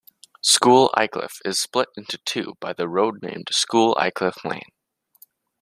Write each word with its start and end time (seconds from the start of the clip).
School 0.41 0.89
Aycliffe 0.97 1.41
is 1.45 1.59
split 1.59 1.89
into 1.95 2.17
two 2.25 2.55
by 2.59 2.73
the 2.73 2.89
road 2.89 3.21
named 3.21 3.49
School 3.51 3.95
Aycliffe 4.01 4.43
Lane. 4.43 4.71